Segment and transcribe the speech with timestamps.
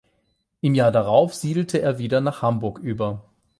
[0.61, 3.21] Im Jahr darauf siedelte er wieder nach Hamburg über.